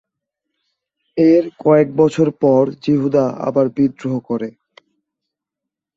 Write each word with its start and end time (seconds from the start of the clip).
এর 1.17 1.43
কয়েক 1.59 1.87
বছর 1.95 2.27
পর 2.41 2.63
যিহূদা 2.83 3.25
আবার 3.47 3.65
বিদ্রোহ 3.77 4.15
করে। 4.29 4.49